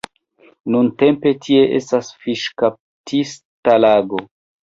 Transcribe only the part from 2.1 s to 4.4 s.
fiŝkaptista lago.